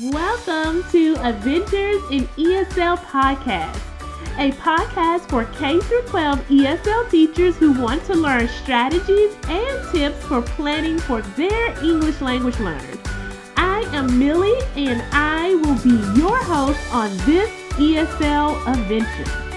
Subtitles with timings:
[0.00, 3.76] Welcome to Adventures in ESL Podcast,
[4.38, 10.40] a podcast for K 12 ESL teachers who want to learn strategies and tips for
[10.40, 12.96] planning for their English language learners.
[13.58, 19.51] I am Millie and I will be your host on this ESL adventure.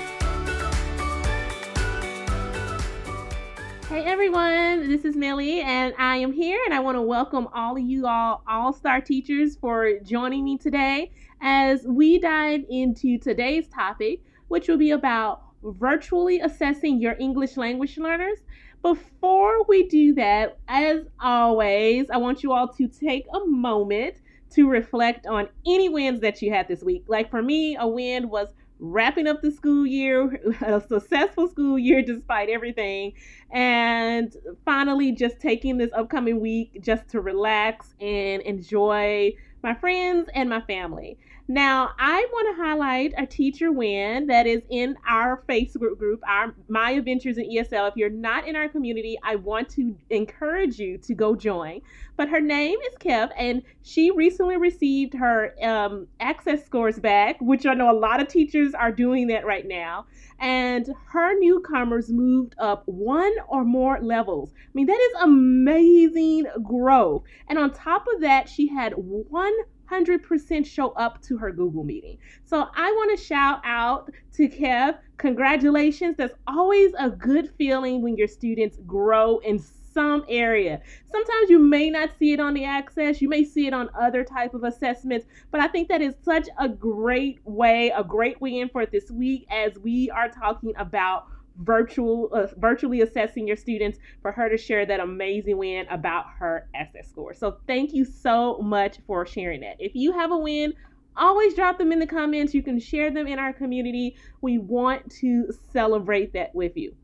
[4.06, 7.82] Everyone, this is Millie and I am here and I want to welcome all of
[7.82, 14.68] you all all-star teachers for joining me today as we dive into today's topic, which
[14.68, 18.38] will be about virtually assessing your English language learners.
[18.84, 24.18] Before we do that, as always, I want you all to take a moment
[24.52, 27.06] to reflect on any wins that you had this week.
[27.08, 32.02] Like for me, a win was wrapping up the school year, a successful school year
[32.02, 33.14] despite everything,
[33.52, 40.50] and finally just taking this upcoming week just to relax and enjoy my friends and
[40.50, 41.18] my family.
[41.48, 46.56] Now, I want to highlight a teacher win that is in our Facebook group, our
[46.68, 47.88] My Adventures in ESL.
[47.90, 51.82] If you're not in our community, I want to encourage you to go join.
[52.18, 57.68] But her name is Kev, and she recently received her um, access scores back, which
[57.68, 60.08] I know a lot of teachers are doing that right now.
[60.40, 64.50] And her newcomers moved up one or more levels.
[64.52, 67.22] I mean, that is amazing growth.
[67.48, 69.54] And on top of that, she had one
[69.92, 72.18] 100% show up to her Google meeting.
[72.46, 74.98] So I want to shout out to Kev.
[75.18, 76.16] Congratulations.
[76.18, 79.60] That's always a good feeling when your students grow in
[79.96, 80.82] some area.
[81.10, 84.26] Sometimes you may not see it on the access, you may see it on other
[84.26, 88.68] type of assessments, but I think that is such a great way, a great win
[88.68, 91.28] for this week as we are talking about
[91.60, 96.68] virtual uh, virtually assessing your students for her to share that amazing win about her
[96.76, 97.34] access score.
[97.34, 99.78] So thank you so much for sharing that.
[99.80, 100.74] If you have a win,
[101.16, 102.54] always drop them in the comments.
[102.54, 104.16] You can share them in our community.
[104.42, 106.96] We want to celebrate that with you.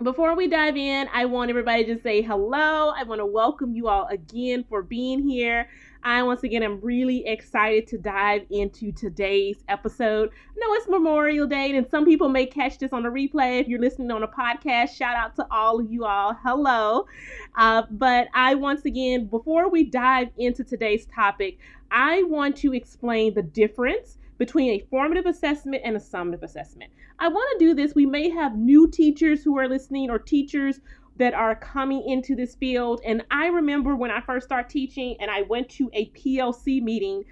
[0.00, 2.92] Before we dive in, I want everybody to say hello.
[2.96, 5.68] I want to welcome you all again for being here.
[6.04, 10.30] I once again am really excited to dive into today's episode.
[10.56, 13.60] Know it's Memorial Day, and some people may catch this on a replay.
[13.60, 16.32] If you're listening on a podcast, shout out to all of you all.
[16.44, 17.06] Hello.
[17.56, 21.58] Uh, but I once again, before we dive into today's topic,
[21.90, 26.90] I want to explain the difference between a formative assessment and a summative assessment.
[27.18, 27.94] I want to do this.
[27.94, 30.80] We may have new teachers who are listening or teachers
[31.16, 33.00] that are coming into this field.
[33.04, 37.24] And I remember when I first started teaching and I went to a PLC meeting.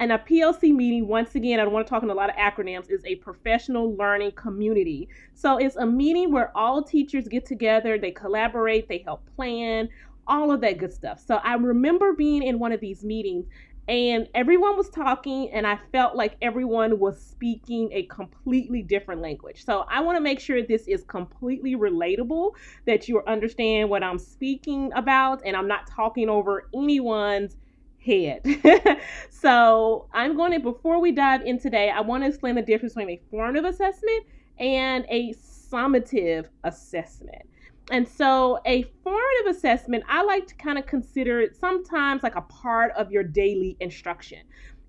[0.00, 2.36] And a PLC meeting, once again, I don't want to talk in a lot of
[2.36, 5.08] acronyms, is a professional learning community.
[5.34, 9.88] So it's a meeting where all teachers get together, they collaborate, they help plan,
[10.26, 11.22] all of that good stuff.
[11.24, 13.46] So I remember being in one of these meetings
[13.88, 19.64] and everyone was talking and i felt like everyone was speaking a completely different language.
[19.64, 22.52] So i want to make sure this is completely relatable
[22.86, 27.56] that you understand what i'm speaking about and i'm not talking over anyone's
[27.98, 28.42] head.
[29.30, 32.94] So i'm going to before we dive in today i want to explain the difference
[32.94, 34.24] between a formative assessment
[34.58, 37.42] and a summative assessment
[37.90, 42.40] and so, a formative assessment, I like to kind of consider it sometimes like a
[42.42, 44.38] part of your daily instruction.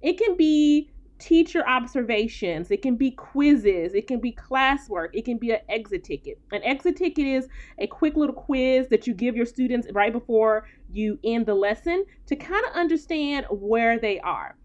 [0.01, 5.37] It can be teacher observations, it can be quizzes, it can be classwork, it can
[5.37, 6.39] be an exit ticket.
[6.51, 7.47] An exit ticket is
[7.79, 12.05] a quick little quiz that you give your students right before you end the lesson
[12.27, 14.55] to kind of understand where they are.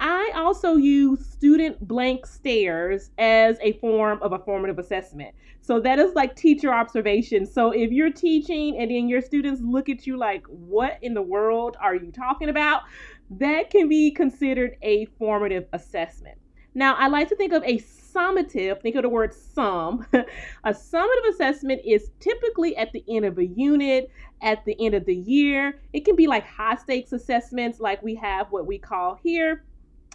[0.00, 5.34] I also use student blank stares as a form of a formative assessment.
[5.60, 7.44] So that is like teacher observation.
[7.44, 11.22] So if you're teaching and then your students look at you like, what in the
[11.22, 12.82] world are you talking about?
[13.30, 16.38] That can be considered a formative assessment.
[16.74, 20.06] Now, I like to think of a summative, think of the word sum.
[20.12, 24.10] a summative assessment is typically at the end of a unit,
[24.42, 25.80] at the end of the year.
[25.92, 29.64] It can be like high stakes assessments, like we have what we call here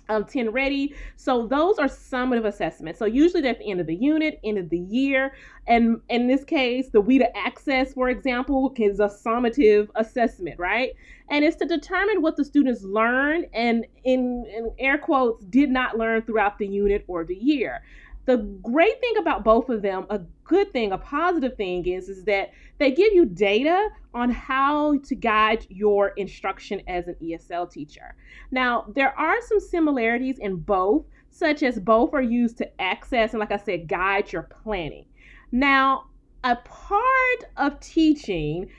[0.09, 0.93] um, 10 ready.
[1.15, 2.99] So those are summative assessments.
[2.99, 5.33] So usually at the end of the unit, end of the year.
[5.67, 10.91] And in this case, the WIDA access, for example, is a summative assessment, right?
[11.29, 15.97] And it's to determine what the students learned and in, in air quotes did not
[15.97, 17.81] learn throughout the unit or the year.
[18.25, 22.23] The great thing about both of them, a good thing, a positive thing is, is
[22.25, 28.15] that they give you data on how to guide your instruction as an ESL teacher.
[28.51, 33.39] Now, there are some similarities in both, such as both are used to access and,
[33.39, 35.05] like I said, guide your planning.
[35.51, 36.05] Now,
[36.43, 38.69] a part of teaching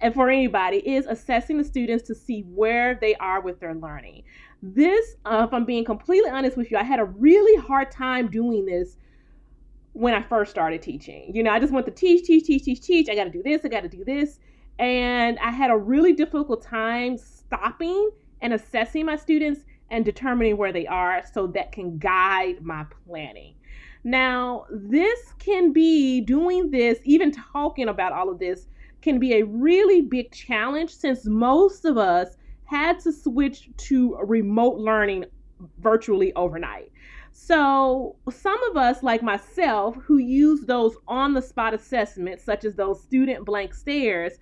[0.00, 4.22] and for anybody is assessing the students to see where they are with their learning.
[4.62, 8.28] This, uh, if I'm being completely honest with you, I had a really hard time
[8.28, 8.96] doing this
[9.92, 11.30] when I first started teaching.
[11.34, 13.08] You know, I just want to teach, teach, teach, teach, teach.
[13.08, 14.40] I got to do this, I got to do this.
[14.78, 18.10] And I had a really difficult time stopping
[18.40, 23.54] and assessing my students and determining where they are so that can guide my planning.
[24.04, 28.68] Now, this can be doing this, even talking about all of this,
[29.02, 32.36] can be a really big challenge since most of us
[32.68, 35.24] had to switch to remote learning
[35.80, 36.92] virtually overnight.
[37.32, 42.74] So, some of us, like myself, who use those on the spot assessments, such as
[42.74, 44.34] those student blank stares,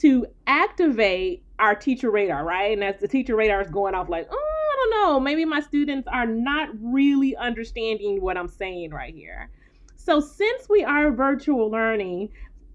[0.00, 2.72] to activate our teacher radar, right?
[2.72, 5.60] And as the teacher radar is going off, like, oh, I don't know, maybe my
[5.60, 9.50] students are not really understanding what I'm saying right here.
[9.94, 12.30] So, since we are virtual learning,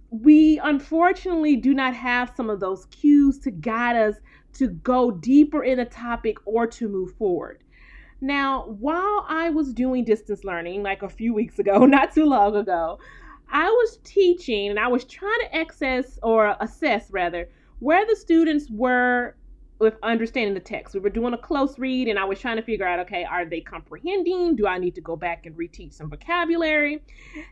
[0.09, 4.15] we unfortunately do not have some of those cues to guide us
[4.59, 7.63] to go deeper in a topic or to move forward.
[8.21, 12.55] Now, while I was doing distance learning, like a few weeks ago, not too long
[12.55, 12.99] ago,
[13.51, 18.69] I was teaching and I was trying to access or assess rather where the students
[18.69, 19.35] were
[19.79, 20.93] with understanding the text.
[20.93, 23.45] We were doing a close read and I was trying to figure out okay, are
[23.45, 24.55] they comprehending?
[24.55, 27.01] Do I need to go back and reteach some vocabulary?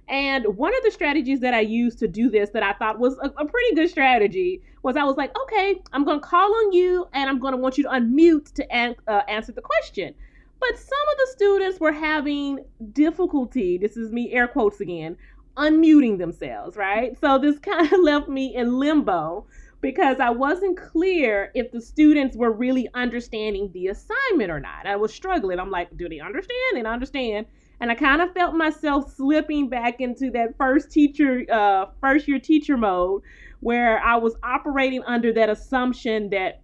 [0.09, 3.17] And one of the strategies that I used to do this that I thought was
[3.19, 6.73] a, a pretty good strategy was I was like, okay, I'm going to call on
[6.73, 10.13] you and I'm going to want you to unmute to an- uh, answer the question.
[10.59, 15.15] But some of the students were having difficulty, this is me air quotes again,
[15.55, 17.17] unmuting themselves, right?
[17.19, 19.45] So this kind of left me in limbo
[19.81, 24.85] because I wasn't clear if the students were really understanding the assignment or not.
[24.85, 25.59] I was struggling.
[25.59, 26.77] I'm like, do they understand?
[26.77, 27.45] And understand.
[27.79, 32.39] And I kind of felt myself slipping back into that first teacher, uh, first year
[32.39, 33.21] teacher mode
[33.59, 36.61] where I was operating under that assumption that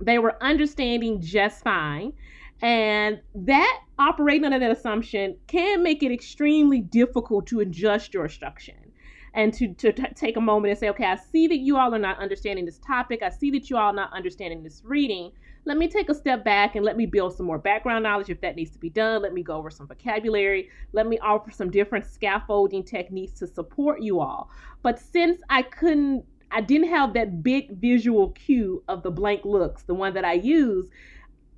[0.00, 2.12] they were understanding just fine
[2.60, 8.74] and that operating under that assumption can make it extremely difficult to adjust your instruction
[9.34, 11.94] and to, to t- take a moment and say, okay, I see that you all
[11.94, 13.22] are not understanding this topic.
[13.22, 15.32] I see that you all are not understanding this reading.
[15.64, 18.40] Let me take a step back and let me build some more background knowledge if
[18.40, 19.22] that needs to be done.
[19.22, 20.68] Let me go over some vocabulary.
[20.92, 24.50] Let me offer some different scaffolding techniques to support you all.
[24.82, 29.84] But since I couldn't, I didn't have that big visual cue of the blank looks,
[29.84, 30.90] the one that I use,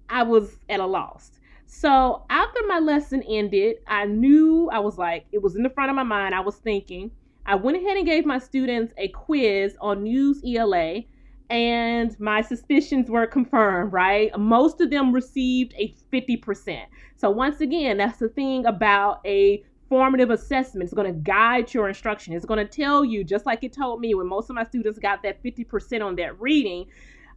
[0.08, 1.40] I was at a loss.
[1.66, 5.90] So after my lesson ended, I knew I was like, it was in the front
[5.90, 6.34] of my mind.
[6.34, 7.10] I was thinking.
[7.46, 11.06] I went ahead and gave my students a quiz on Newsela,
[11.50, 14.37] and my suspicions were confirmed, right?
[14.38, 16.85] Most of them received a 50%.
[17.17, 20.85] So, once again, that's the thing about a formative assessment.
[20.85, 22.32] It's going to guide your instruction.
[22.32, 24.99] It's going to tell you, just like it told me when most of my students
[24.99, 26.87] got that 50% on that reading,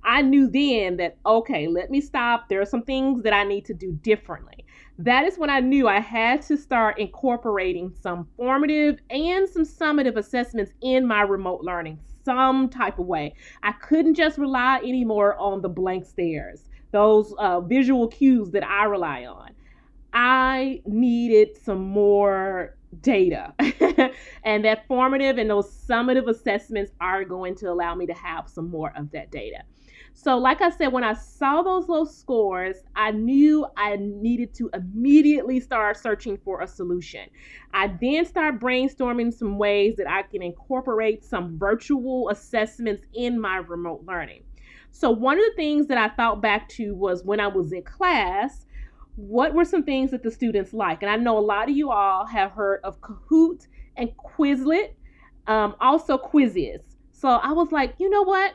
[0.03, 2.47] I knew then that, okay, let me stop.
[2.47, 4.65] There are some things that I need to do differently.
[4.99, 10.15] That is when I knew I had to start incorporating some formative and some summative
[10.17, 13.35] assessments in my remote learning, some type of way.
[13.61, 18.85] I couldn't just rely anymore on the blank stares, those uh, visual cues that I
[18.85, 19.51] rely on.
[20.13, 23.53] I needed some more data.
[24.43, 28.69] and that formative and those summative assessments are going to allow me to have some
[28.69, 29.63] more of that data.
[30.19, 34.69] So, like I said, when I saw those low scores, I knew I needed to
[34.73, 37.29] immediately start searching for a solution.
[37.71, 43.57] I then start brainstorming some ways that I can incorporate some virtual assessments in my
[43.57, 44.41] remote learning.
[44.89, 47.83] So, one of the things that I thought back to was when I was in
[47.83, 48.65] class,
[49.17, 51.01] what were some things that the students like?
[51.01, 54.93] And I know a lot of you all have heard of Kahoot and Quizlet,
[55.47, 56.81] um, also Quizizz.
[57.11, 58.53] So I was like, you know what?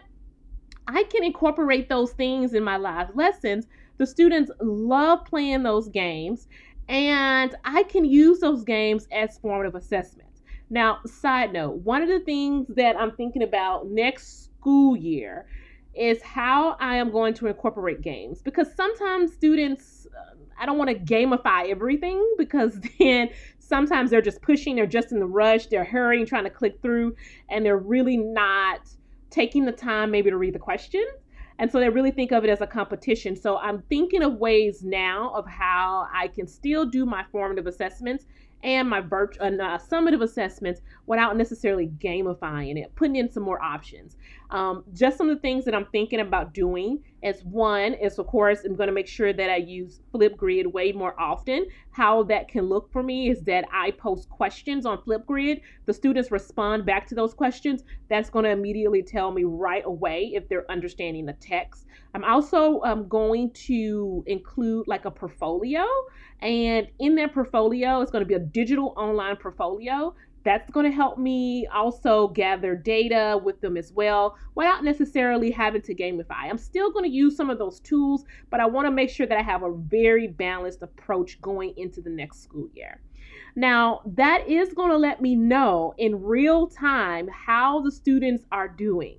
[0.86, 3.66] I can incorporate those things in my live lessons.
[3.98, 6.48] The students love playing those games,
[6.88, 10.28] and I can use those games as formative assessment.
[10.70, 15.46] Now, side note, one of the things that I'm thinking about next school year
[15.94, 20.06] is how I am going to incorporate games because sometimes students,
[20.62, 25.18] I don't want to gamify everything because then sometimes they're just pushing, they're just in
[25.18, 27.16] the rush, they're hurrying, trying to click through,
[27.50, 28.88] and they're really not
[29.28, 31.04] taking the time maybe to read the question.
[31.58, 33.34] And so they really think of it as a competition.
[33.34, 38.26] So I'm thinking of ways now of how I can still do my formative assessments
[38.62, 44.16] and my virtual uh, summative assessments without necessarily gamifying it, putting in some more options.
[44.52, 48.26] Um, just some of the things that I'm thinking about doing is one is of
[48.26, 51.66] course I'm going to make sure that I use Flipgrid way more often.
[51.90, 55.62] How that can look for me is that I post questions on Flipgrid.
[55.86, 57.82] The students respond back to those questions.
[58.10, 61.86] That's going to immediately tell me right away if they're understanding the text.
[62.14, 65.86] I'm also um, going to include like a portfolio,
[66.42, 70.94] and in that portfolio, it's going to be a digital online portfolio that's going to
[70.94, 76.44] help me also gather data with them as well without necessarily having to gamify.
[76.50, 79.26] I'm still going to use some of those tools, but I want to make sure
[79.26, 83.00] that I have a very balanced approach going into the next school year.
[83.54, 88.68] Now, that is going to let me know in real time how the students are
[88.68, 89.18] doing.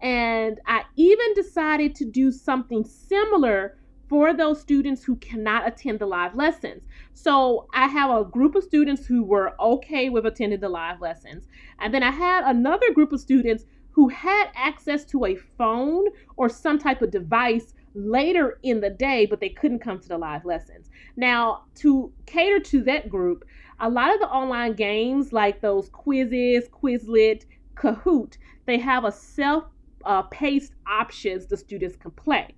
[0.00, 3.76] And I even decided to do something similar
[4.08, 6.82] for those students who cannot attend the live lessons.
[7.14, 11.46] So I have a group of students who were okay with attending the live lessons.
[11.78, 16.06] And then I had another group of students who had access to a phone
[16.36, 20.18] or some type of device later in the day, but they couldn't come to the
[20.18, 20.90] live lessons.
[21.16, 23.44] Now, to cater to that group,
[23.78, 27.44] a lot of the online games like those Quizizz, Quizlet,
[27.76, 29.64] Kahoot, they have a self
[30.04, 32.54] uh, paced options the students can play.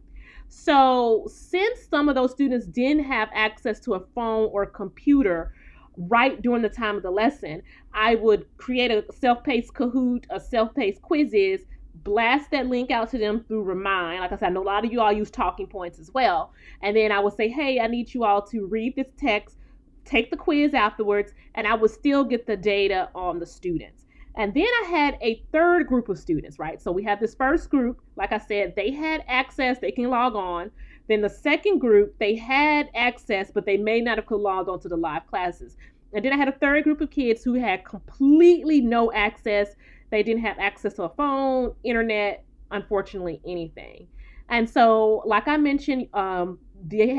[0.49, 5.53] So, since some of those students didn't have access to a phone or computer
[5.97, 7.63] right during the time of the lesson,
[7.93, 11.63] I would create a self paced Kahoot, a self paced Quizizz,
[12.05, 14.21] blast that link out to them through Remind.
[14.21, 16.53] Like I said, I know a lot of you all use talking points as well.
[16.83, 19.57] And then I would say, hey, I need you all to read this text,
[20.05, 24.06] take the quiz afterwards, and I would still get the data on the students.
[24.37, 26.81] And then I had a third group of students, right?
[26.81, 30.37] So we have this first group, like I said, they had access, they can log
[30.37, 30.71] on.
[31.09, 34.81] Then the second group, they had access, but they may not have logged log on
[34.81, 35.77] to the live classes.
[36.13, 39.75] And then I had a third group of kids who had completely no access.
[40.11, 44.07] They didn't have access to a phone, internet, unfortunately, anything.
[44.49, 46.59] And so, like I mentioned, um,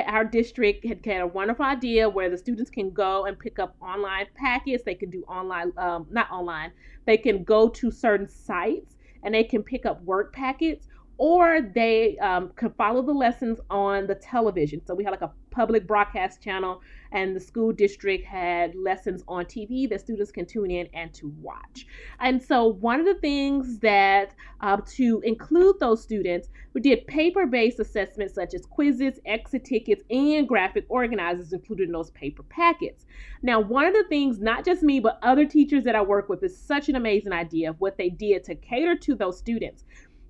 [0.05, 3.75] our district had, had a wonderful idea where the students can go and pick up
[3.81, 4.83] online packets.
[4.83, 6.71] They can do online, um, not online,
[7.05, 10.87] they can go to certain sites and they can pick up work packets
[11.17, 14.81] or they um, can follow the lessons on the television.
[14.85, 19.45] So we had like a public broadcast channel, and the school district had lessons on
[19.45, 21.85] TV that students can tune in and to watch.
[22.19, 27.79] And so one of the things that uh, to include those students, we did paper-based
[27.79, 33.05] assessments such as quizzes, exit tickets, and graphic organizers included in those paper packets.
[33.41, 36.43] Now, one of the things, not just me, but other teachers that I work with,
[36.43, 39.83] is such an amazing idea of what they did to cater to those students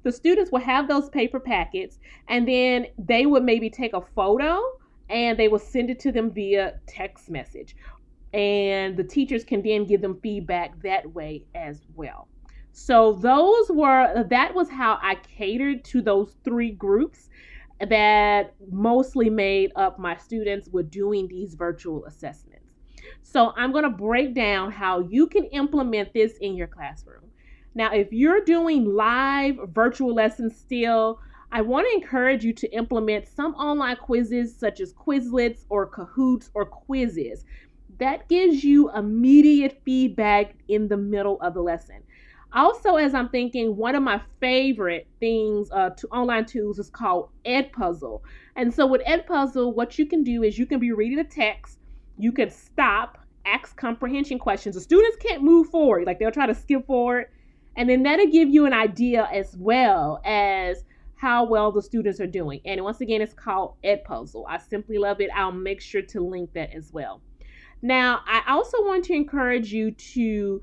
[0.03, 4.61] the students would have those paper packets and then they would maybe take a photo
[5.09, 7.75] and they will send it to them via text message.
[8.33, 12.27] And the teachers can then give them feedback that way as well.
[12.73, 17.29] So those were that was how I catered to those three groups
[17.79, 22.65] that mostly made up my students were doing these virtual assessments.
[23.23, 27.23] So I'm going to break down how you can implement this in your classroom.
[27.75, 31.19] Now, if you're doing live virtual lessons still,
[31.51, 36.49] I want to encourage you to implement some online Quizizz such as Quizlets or Kahoots
[36.53, 37.45] or quizzes.
[37.99, 42.03] That gives you immediate feedback in the middle of the lesson.
[42.53, 47.29] Also, as I'm thinking, one of my favorite things uh, to online tools is called
[47.45, 48.21] Edpuzzle.
[48.55, 51.79] And so with Edpuzzle, what you can do is you can be reading a text,
[52.17, 54.75] you can stop, ask comprehension questions.
[54.75, 57.27] The students can't move forward, like they'll try to skip forward.
[57.75, 60.83] And then that'll give you an idea as well as
[61.17, 62.61] how well the students are doing.
[62.63, 64.45] And once again, it's called Edpuzzle.
[64.47, 65.29] I simply love it.
[65.35, 67.21] I'll make sure to link that as well.
[67.81, 70.61] Now, I also want to encourage you to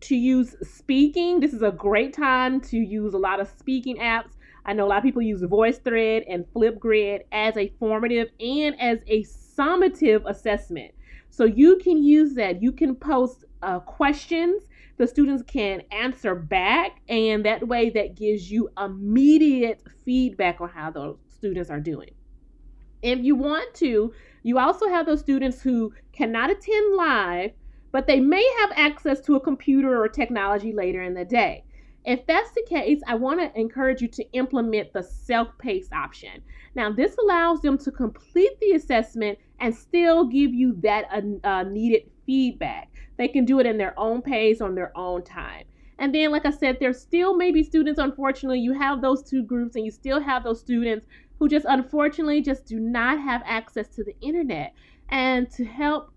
[0.00, 1.40] to use speaking.
[1.40, 4.36] This is a great time to use a lot of speaking apps.
[4.64, 9.00] I know a lot of people use VoiceThread and Flipgrid as a formative and as
[9.08, 10.92] a summative assessment.
[11.30, 12.62] So you can use that.
[12.62, 14.62] You can post uh, questions
[14.98, 20.90] the students can answer back and that way that gives you immediate feedback on how
[20.90, 22.10] those students are doing
[23.02, 24.12] if you want to
[24.42, 27.52] you also have those students who cannot attend live
[27.90, 31.64] but they may have access to a computer or technology later in the day
[32.08, 36.42] if that's the case, I want to encourage you to implement the self paced option.
[36.74, 41.04] Now, this allows them to complete the assessment and still give you that
[41.44, 42.87] uh, needed feedback.
[43.18, 45.64] They can do it in their own pace on their own time.
[45.98, 49.74] And then, like I said, there's still maybe students, unfortunately, you have those two groups
[49.74, 51.06] and you still have those students
[51.38, 54.72] who just unfortunately just do not have access to the internet.
[55.08, 56.12] And to help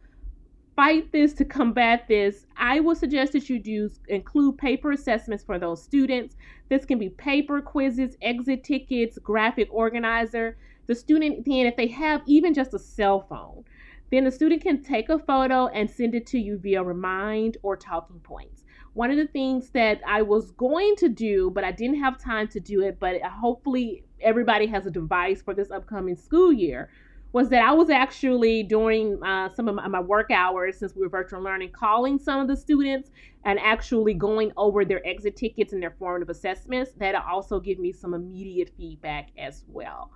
[0.76, 5.60] fight this, to combat this, I would suggest that you do include paper assessments for
[5.60, 6.36] those students.
[6.70, 10.58] This can be paper quizzes, exit tickets, graphic organizer.
[10.88, 13.64] The student then, if they have even just a cell phone,
[14.12, 17.78] then the student can take a photo and send it to you via Remind or
[17.78, 18.64] Talking Points.
[18.94, 22.50] One of the things that I was going to do, but I didn't have time
[22.50, 26.90] to do it, but hopefully everybody has a device for this upcoming school year,
[27.32, 31.02] was that I was actually during uh, some of my, my, work hours since we
[31.02, 33.10] were virtual learning, calling some of the students
[33.46, 36.92] and actually going over their exit tickets and their formative assessments.
[36.98, 40.12] That'll also give me some immediate feedback as well.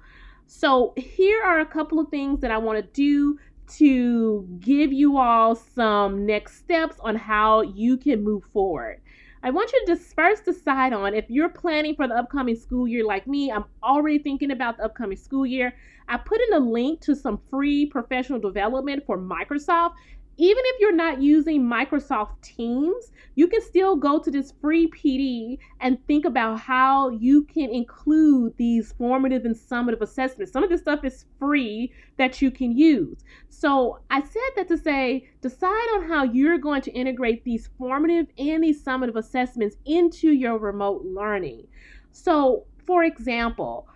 [0.47, 5.17] So, here are a couple of things that I want to do to give you
[5.17, 9.01] all some next steps on how you can move forward.
[9.43, 12.87] I want you to just first decide on if you're planning for the upcoming school
[12.87, 15.75] year like me, I'm already thinking about the upcoming school year.
[16.07, 19.93] I put in a link to some free professional development for Microsoft
[20.37, 25.57] even if you're not using Microsoft Teams, you can still go to this free PD
[25.79, 30.51] and think about how you can include these formative and summative assessments.
[30.51, 33.23] Some of this stuff is free that you can use.
[33.49, 38.27] So I said that to say decide on how you're going to integrate these formative
[38.37, 41.67] and these summative assessments into your remote learning.
[42.11, 43.87] So, for example,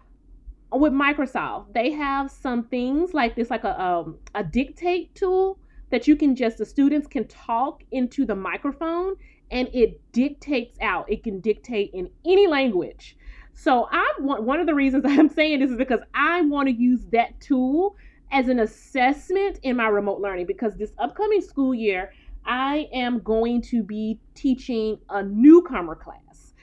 [0.71, 5.57] with Microsoft, they have some things like this, like a, um, a dictate tool
[5.91, 9.15] that you can just the students can talk into the microphone
[9.51, 11.11] and it dictates out.
[11.11, 13.17] It can dictate in any language.
[13.53, 16.73] So I want one of the reasons I'm saying this is because I want to
[16.73, 17.95] use that tool
[18.31, 22.11] as an assessment in my remote learning because this upcoming school year
[22.45, 26.53] I am going to be teaching a newcomer class.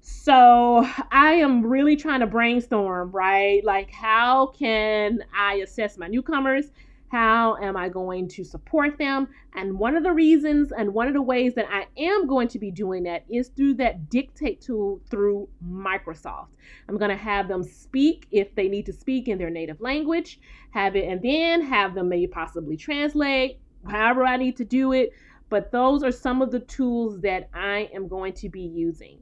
[0.00, 3.62] So I am really trying to brainstorm, right?
[3.64, 6.70] Like how can I assess my newcomers?
[7.10, 9.26] How am I going to support them?
[9.56, 12.58] And one of the reasons and one of the ways that I am going to
[12.60, 16.48] be doing that is through that dictate tool through Microsoft.
[16.88, 20.38] I'm going to have them speak if they need to speak in their native language,
[20.70, 25.12] have it, and then have them maybe possibly translate, however I need to do it.
[25.48, 29.18] But those are some of the tools that I am going to be using.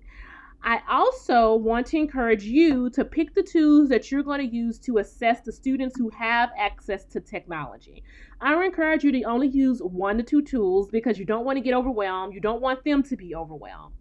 [0.62, 4.78] I also want to encourage you to pick the tools that you're going to use
[4.80, 8.02] to assess the students who have access to technology.
[8.40, 11.62] I encourage you to only use one to two tools because you don't want to
[11.62, 12.34] get overwhelmed.
[12.34, 13.94] You don't want them to be overwhelmed.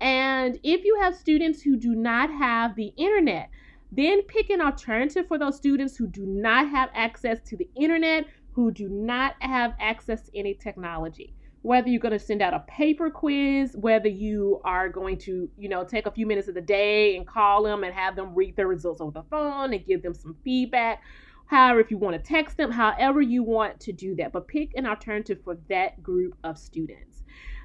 [0.00, 3.48] And if you have students who do not have the internet,
[3.90, 8.26] then pick an alternative for those students who do not have access to the internet,
[8.52, 12.60] who do not have access to any technology whether you're going to send out a
[12.60, 16.60] paper quiz, whether you are going to, you know, take a few minutes of the
[16.60, 20.02] day and call them and have them read their results over the phone and give
[20.02, 21.00] them some feedback.
[21.46, 24.72] However, if you want to text them, however you want to do that, but pick
[24.74, 27.22] an alternative for that group of students.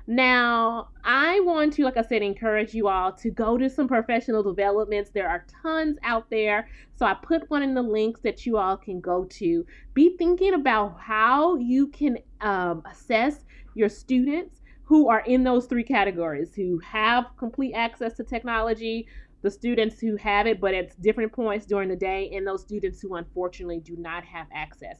[0.09, 4.41] Now, I want to, like I said, encourage you all to go to some professional
[4.41, 5.09] developments.
[5.09, 6.69] There are tons out there.
[6.95, 9.65] So I put one in the links that you all can go to.
[9.93, 13.43] Be thinking about how you can um, assess
[13.77, 19.07] your students who are in those three categories who have complete access to technology,
[19.41, 23.01] the students who have it but at different points during the day, and those students
[23.01, 24.97] who unfortunately do not have access.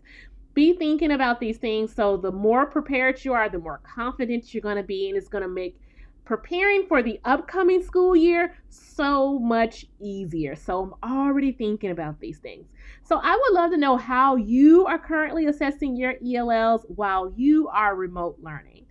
[0.54, 4.62] Be thinking about these things so the more prepared you are, the more confident you're
[4.62, 5.80] going to be, and it's going to make
[6.28, 10.58] preparing for the upcoming school year so much easier.
[10.58, 12.68] So I'm already thinking about these things.
[13.02, 17.70] So I would love to know how you are currently assessing your ELLs while you
[17.70, 18.86] are remote learning.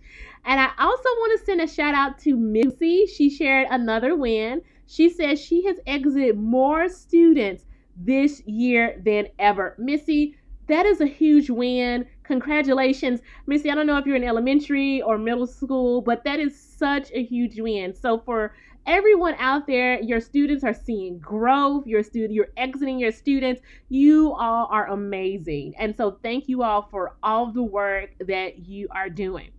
[0.45, 3.05] And I also want to send a shout out to Missy.
[3.05, 4.63] She shared another win.
[4.87, 9.75] She says she has exited more students this year than ever.
[9.77, 12.05] Missy, that is a huge win.
[12.23, 13.21] Congratulations.
[13.45, 17.09] Missy, I don't know if you're in elementary or middle school, but that is such
[17.13, 17.93] a huge win.
[17.93, 18.53] So for
[18.85, 21.87] everyone out there, your students are seeing growth.
[21.87, 23.61] Your student, you're exiting your students.
[23.89, 25.75] You all are amazing.
[25.77, 29.51] And so thank you all for all the work that you are doing.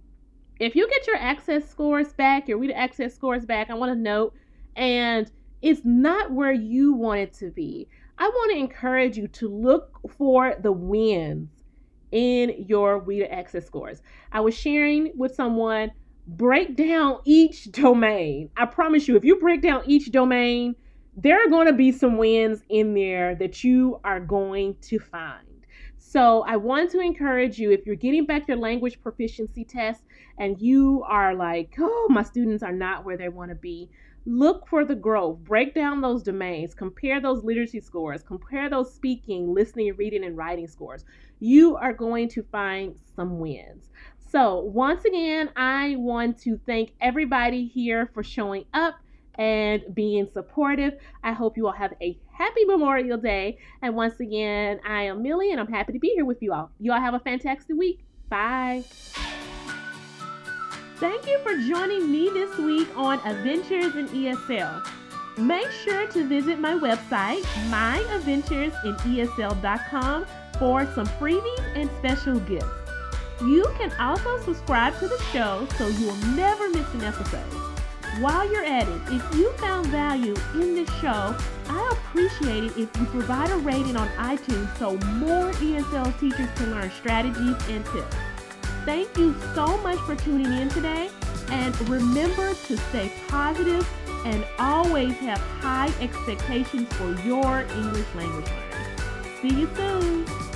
[0.61, 3.99] If you get your access scores back, your WIDA access scores back, I want to
[3.99, 4.35] note,
[4.75, 5.31] and
[5.63, 7.89] it's not where you want it to be.
[8.19, 11.51] I want to encourage you to look for the wins
[12.11, 14.03] in your WIDA access scores.
[14.33, 15.93] I was sharing with someone,
[16.27, 18.51] break down each domain.
[18.57, 20.75] I promise you, if you break down each domain,
[21.17, 25.47] there are going to be some wins in there that you are going to find.
[25.99, 30.03] So I want to encourage you if you're getting back your language proficiency test
[30.39, 33.91] and you are like, oh, my students are not where they want to be,
[34.29, 35.39] Look for the growth.
[35.39, 36.75] Break down those domains.
[36.75, 38.23] Compare those literacy scores.
[38.23, 41.07] Compare those speaking, listening, reading, and writing scores.
[41.41, 43.89] You are going to find some wins.
[44.31, 48.97] So, once again, I want to thank everybody here for showing up
[49.37, 50.99] and being supportive.
[51.25, 53.57] I hope you all have a happy Memorial Day.
[53.81, 56.71] And once again, I am Millie and I'm happy to be here with you all.
[56.79, 58.05] You all have a fantastic week.
[58.29, 58.85] Bye.
[60.99, 64.85] Thank you for joining me this week on Adventures in ESL.
[65.37, 70.27] Make sure to visit my website, myadventuresinesl.com,
[70.59, 72.67] for some freebies and special gifts.
[73.43, 77.47] You can also subscribe to the show so you'll never miss an episode.
[78.19, 81.37] While you're at it, if you found value in this show,
[81.69, 86.73] I appreciate it if you provide a rating on iTunes so more ESL teachers can
[86.73, 88.17] learn strategies and tips.
[88.89, 91.11] Thank you so much for tuning in today,
[91.51, 93.87] and remember to stay positive
[94.25, 99.43] and always have high expectations for your English language learning.
[99.43, 100.48] See you soon.